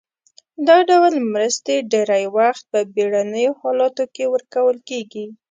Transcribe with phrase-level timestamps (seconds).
[0.67, 5.25] دا ډول مرستې ډیری وخت په بیړنیو حالاتو کې ورکول کیږي.